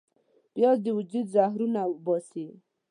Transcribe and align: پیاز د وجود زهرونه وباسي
پیاز 0.53 0.77
د 0.83 0.87
وجود 0.97 1.25
زهرونه 1.35 1.81
وباسي 1.87 2.47